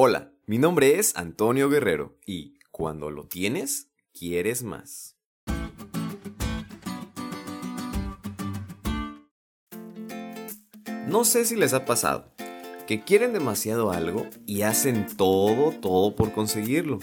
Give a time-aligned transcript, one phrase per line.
[0.00, 5.16] Hola, mi nombre es Antonio Guerrero y cuando lo tienes, quieres más.
[11.08, 12.32] No sé si les ha pasado
[12.86, 17.00] que quieren demasiado algo y hacen todo, todo por conseguirlo.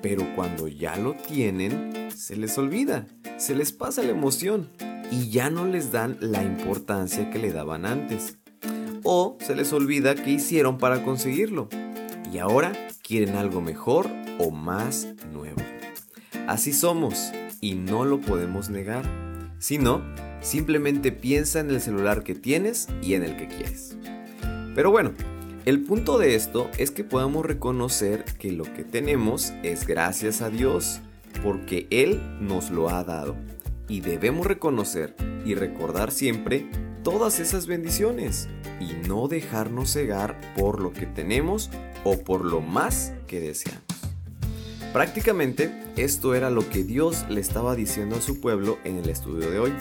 [0.00, 4.70] Pero cuando ya lo tienen, se les olvida, se les pasa la emoción
[5.10, 8.38] y ya no les dan la importancia que le daban antes.
[9.02, 11.68] O se les olvida qué hicieron para conseguirlo.
[12.32, 12.72] Y ahora
[13.02, 15.60] quieren algo mejor o más nuevo.
[16.46, 19.04] Así somos y no lo podemos negar.
[19.58, 20.02] Si no,
[20.40, 23.96] simplemente piensa en el celular que tienes y en el que quieres.
[24.74, 25.12] Pero bueno,
[25.64, 30.50] el punto de esto es que podamos reconocer que lo que tenemos es gracias a
[30.50, 31.00] Dios,
[31.42, 33.36] porque Él nos lo ha dado.
[33.88, 36.68] Y debemos reconocer y recordar siempre
[37.02, 38.48] todas esas bendiciones
[38.80, 41.70] y no dejarnos cegar por lo que tenemos
[42.04, 43.82] o por lo más que deseamos.
[44.92, 49.50] Prácticamente esto era lo que Dios le estaba diciendo a su pueblo en el estudio
[49.50, 49.72] de hoy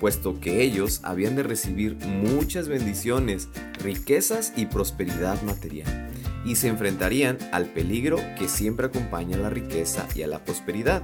[0.00, 3.48] puesto que ellos habían de recibir muchas bendiciones,
[3.84, 6.10] riquezas y prosperidad material,
[6.44, 11.02] y se enfrentarían al peligro que siempre acompaña a la riqueza y a la prosperidad,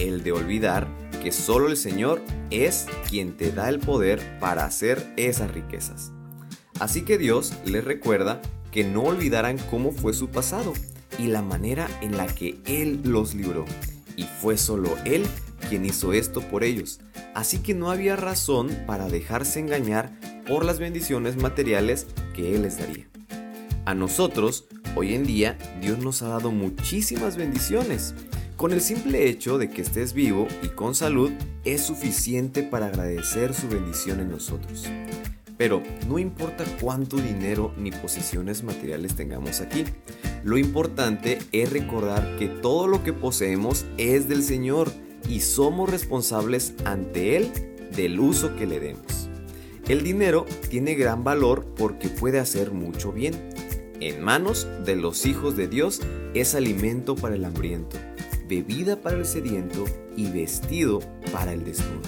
[0.00, 0.88] el de olvidar
[1.24, 6.12] que solo el Señor es quien te da el poder para hacer esas riquezas.
[6.80, 10.74] Así que Dios les recuerda que no olvidaran cómo fue su pasado
[11.18, 13.64] y la manera en la que Él los libró.
[14.18, 15.24] Y fue solo Él
[15.70, 17.00] quien hizo esto por ellos,
[17.34, 20.12] así que no había razón para dejarse engañar
[20.46, 23.08] por las bendiciones materiales que Él les daría.
[23.86, 28.14] A nosotros, hoy en día, Dios nos ha dado muchísimas bendiciones.
[28.64, 31.30] Con el simple hecho de que estés vivo y con salud
[31.66, 34.86] es suficiente para agradecer su bendición en nosotros.
[35.58, 39.84] Pero no importa cuánto dinero ni posesiones materiales tengamos aquí,
[40.44, 44.90] lo importante es recordar que todo lo que poseemos es del Señor
[45.28, 47.50] y somos responsables ante Él
[47.94, 49.28] del uso que le demos.
[49.88, 53.34] El dinero tiene gran valor porque puede hacer mucho bien.
[54.00, 56.00] En manos de los hijos de Dios
[56.32, 57.98] es alimento para el hambriento,
[58.48, 59.84] bebida para el sediento
[60.16, 61.00] y vestido
[61.32, 62.02] para el desnudo.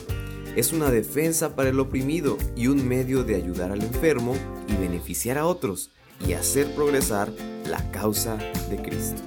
[0.54, 4.34] Es una defensa para el oprimido y un medio de ayudar al enfermo
[4.68, 5.90] y beneficiar a otros
[6.26, 7.30] y hacer progresar
[7.68, 8.36] la causa
[8.70, 9.22] de Cristo.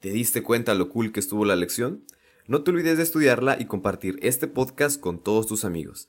[0.00, 2.04] ¿Te diste cuenta lo cool que estuvo la lección?
[2.46, 6.08] No te olvides de estudiarla y compartir este podcast con todos tus amigos.